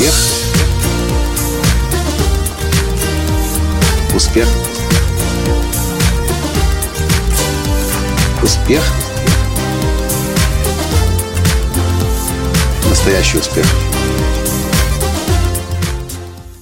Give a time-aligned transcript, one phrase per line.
[0.00, 0.14] Успех.
[4.14, 4.48] Успех.
[8.42, 8.82] Успех.
[12.88, 13.66] Настоящий успех.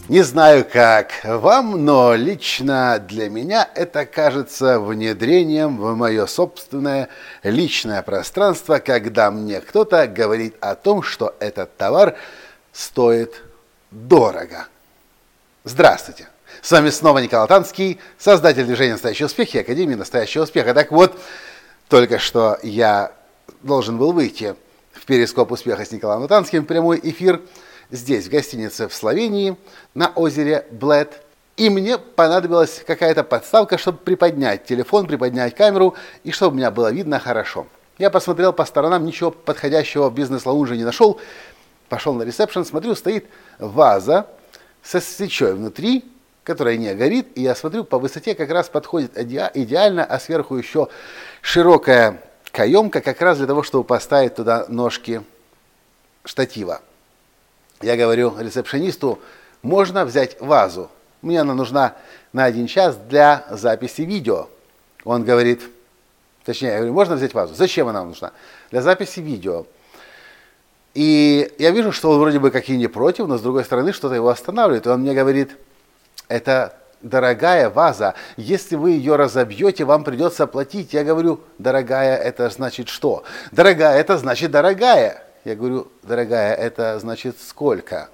[0.08, 7.08] Не знаю, как вам, но лично для меня это кажется внедрением в мое собственное
[7.44, 12.16] личное пространство, когда мне кто-то говорит о том, что этот товар
[12.72, 13.42] стоит
[13.90, 14.66] дорого.
[15.64, 16.28] Здравствуйте!
[16.62, 20.74] С вами снова Николай Танский, создатель движения «Настоящий успех» и Академии «Настоящего успеха».
[20.74, 21.18] Так вот,
[21.88, 23.12] только что я
[23.62, 24.54] должен был выйти
[24.92, 27.40] в перископ успеха с Николаем Танским, прямой эфир–
[27.90, 29.56] здесь, в гостинице в Словении,
[29.94, 31.22] на озере Блэд.
[31.56, 37.18] И мне понадобилась какая-то подставка, чтобы приподнять телефон, приподнять камеру, и чтобы меня было видно
[37.18, 37.66] хорошо.
[37.98, 41.20] Я посмотрел по сторонам, ничего подходящего в бизнес-лаунже не нашел.
[41.88, 43.26] Пошел на ресепшн, смотрю, стоит
[43.58, 44.26] ваза
[44.82, 46.04] со свечой внутри,
[46.44, 50.88] которая не горит, и я смотрю, по высоте как раз подходит идеально, а сверху еще
[51.40, 52.22] широкая
[52.52, 55.22] каемка, как раз для того, чтобы поставить туда ножки
[56.24, 56.80] штатива.
[57.80, 59.18] Я говорю ресепшенисту,
[59.62, 60.90] можно взять вазу.
[61.22, 61.94] Мне она нужна
[62.32, 64.48] на один час для записи видео.
[65.04, 65.62] Он говорит,
[66.44, 67.54] точнее, я говорю, можно взять вазу?
[67.54, 68.32] Зачем она нужна?
[68.70, 69.66] Для записи видео.
[70.98, 73.92] И я вижу, что он вроде бы как и не против, но с другой стороны
[73.92, 74.84] что-то его останавливает.
[74.84, 75.56] И он мне говорит,
[76.26, 80.92] это дорогая ваза, если вы ее разобьете, вам придется платить.
[80.92, 83.22] Я говорю, дорогая, это значит что?
[83.52, 85.22] Дорогая, это значит дорогая.
[85.44, 88.08] Я говорю, дорогая, это значит сколько?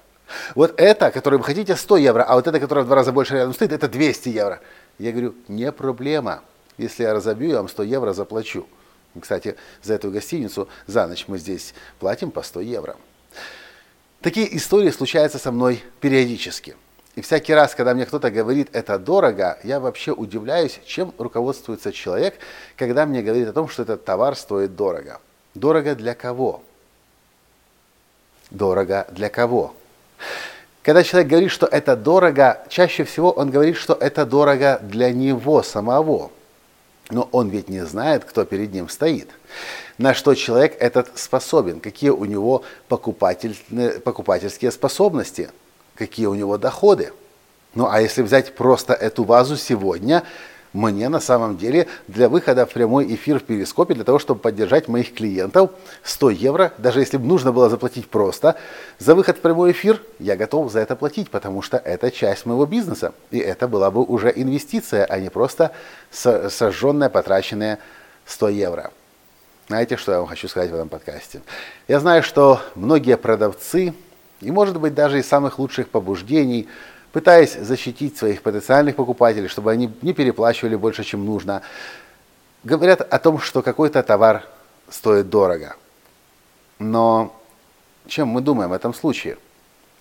[0.53, 3.33] Вот это, которое вы хотите, 100 евро, а вот это, которое в два раза больше
[3.33, 4.59] рядом стоит, это 200 евро.
[4.99, 6.41] Я говорю, не проблема.
[6.77, 8.67] Если я разобью, я вам 100 евро заплачу.
[9.19, 12.95] Кстати, за эту гостиницу за ночь мы здесь платим по 100 евро.
[14.21, 16.75] Такие истории случаются со мной периодически.
[17.15, 22.35] И всякий раз, когда мне кто-то говорит «это дорого», я вообще удивляюсь, чем руководствуется человек,
[22.75, 25.21] когда мне говорит о том, что этот товар стоит дорого.
[25.53, 26.61] Дорого для кого?
[28.51, 29.73] Дорого для кого?
[30.81, 35.63] Когда человек говорит, что это дорого, чаще всего он говорит, что это дорого для него
[35.63, 36.31] самого.
[37.09, 39.29] Но он ведь не знает, кто перед ним стоит.
[39.97, 43.55] На что человек этот способен, какие у него покупатель,
[44.03, 45.49] покупательские способности,
[45.95, 47.13] какие у него доходы.
[47.75, 50.23] Ну а если взять просто эту вазу сегодня–
[50.75, 54.87] мне на самом деле для выхода в прямой эфир в Перископе, для того, чтобы поддержать
[54.89, 55.71] моих клиентов,
[56.03, 58.57] 100 евро, даже если бы нужно было заплатить просто,
[58.99, 62.65] за выход в прямой эфир я готов за это платить, потому что это часть моего
[62.65, 63.13] бизнеса.
[63.31, 65.71] И это была бы уже инвестиция, а не просто
[66.11, 67.79] сожженная, потраченная
[68.25, 68.91] 100 евро.
[69.67, 71.41] Знаете, что я вам хочу сказать в этом подкасте?
[71.87, 73.93] Я знаю, что многие продавцы,
[74.41, 76.67] и может быть даже из самых лучших побуждений,
[77.15, 81.61] пытаясь защитить своих потенциальных покупателей, чтобы они не переплачивали больше, чем нужно,
[82.65, 84.43] говорят о том, что какой-то товар
[84.89, 85.77] стоит дорого.
[86.77, 87.33] Но
[88.05, 89.37] чем мы думаем в этом случае?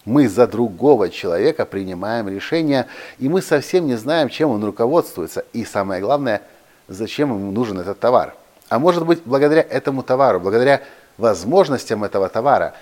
[0.05, 2.89] Мы за другого человека принимаем решение,
[3.21, 5.45] и мы совсем не знаем, чем он руководствуется.
[5.53, 6.43] И самое главное,
[6.89, 8.35] зачем ему нужен этот товар.
[8.69, 10.83] А может быть, благодаря этому товару, благодаря
[11.17, 12.75] возможностям этого товара,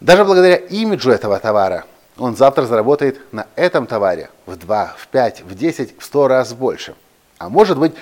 [0.00, 1.84] даже благодаря имиджу этого товара–
[2.20, 6.52] он завтра заработает на этом товаре в 2, в 5, в 10, в 100 раз
[6.52, 6.94] больше.
[7.38, 7.94] А может быть,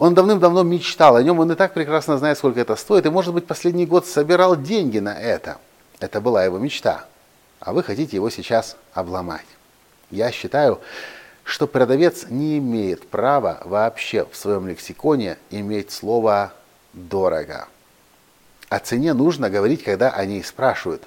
[0.00, 3.32] он давным-давно мечтал о нем, он и так прекрасно знает, сколько это стоит, и, может
[3.32, 5.58] быть, последний год собирал деньги на это.
[6.00, 7.04] Это была его мечта.
[7.60, 9.46] А вы хотите его сейчас обломать.
[10.10, 10.80] Я считаю,
[11.44, 16.52] что продавец не имеет права вообще в своем лексиконе иметь слово
[16.92, 17.68] «дорого».
[18.68, 21.04] О цене нужно говорить, когда они спрашивают.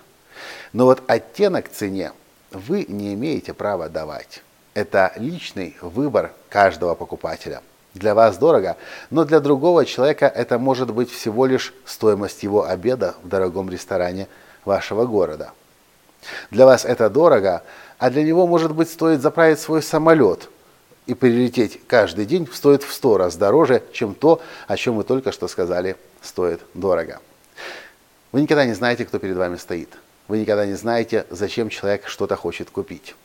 [0.72, 2.13] Но вот оттенок цене–
[2.55, 4.41] вы не имеете права давать.
[4.73, 7.61] Это личный выбор каждого покупателя.
[7.93, 8.75] Для вас дорого,
[9.09, 14.28] но для другого человека это может быть всего лишь стоимость его обеда в дорогом ресторане
[14.66, 15.52] вашего города.
[16.52, 17.63] Для вас это дорого,
[17.97, 20.49] а для него, может быть, стоит заправить свой самолет
[21.05, 25.31] и прилететь каждый день стоит в сто раз дороже, чем то, о чем вы только
[25.31, 27.19] что сказали, стоит дорого.
[28.31, 29.90] Вы никогда не знаете, кто перед вами стоит.
[30.27, 33.16] Вы никогда не знаете, зачем человек что-то хочет купить.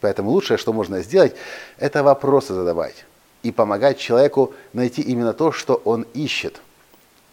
[0.00, 1.34] Поэтому лучшее, что можно сделать,
[1.78, 3.04] это вопросы задавать
[3.42, 6.60] и помогать человеку найти именно то, что он ищет.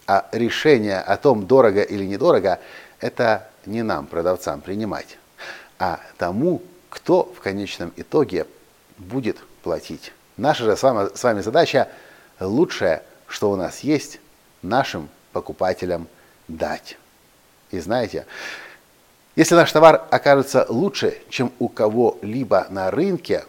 [0.06, 2.60] А решение о том, дорого или недорого,
[3.00, 5.18] это не нам, продавцам, принимать,
[5.80, 8.46] а тому, кто в конечном итоге
[8.98, 10.14] будет платить.
[10.38, 11.90] Наша же с вами, с вами задача
[12.40, 14.20] лучшее, что у нас есть,
[14.62, 16.08] нашим покупателям
[16.48, 16.98] дать.
[17.72, 18.26] И знаете,
[19.36, 23.46] Если наш товар окажется лучше, чем у кого-либо на рынке,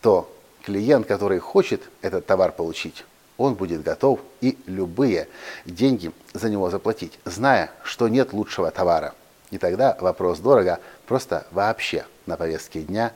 [0.00, 0.28] то
[0.64, 3.04] клиент, который хочет этот товар получить,
[3.36, 5.28] он будет готов и любые
[5.64, 9.14] деньги за него заплатить, зная, что нет лучшего товара.
[9.52, 13.12] И тогда вопрос дорого просто вообще на повестке дня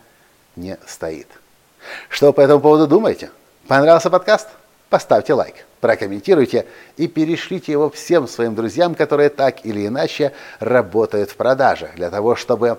[0.55, 1.29] не стоит.
[2.09, 3.31] Что по этому поводу думаете?
[3.67, 4.49] Понравился подкаст?
[4.89, 6.67] Поставьте лайк, прокомментируйте
[6.97, 12.37] и перешлите его всем своим друзьям, которые так или иначе работают в продаже, для того,
[12.37, 12.79] чтобы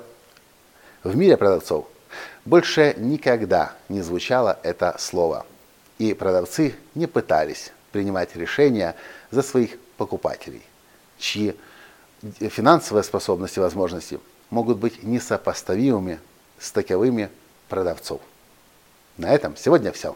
[1.03, 1.87] в мире продавцов
[2.45, 5.45] больше никогда не звучало это слово.
[5.97, 8.95] И продавцы не пытались принимать решения
[9.31, 10.61] за своих покупателей,
[11.17, 11.55] чьи
[12.39, 14.19] финансовые способности и возможности
[14.49, 16.19] могут быть несопоставимыми
[16.57, 17.29] с таковыми
[17.67, 18.21] продавцов.
[19.17, 20.15] На этом сегодня все.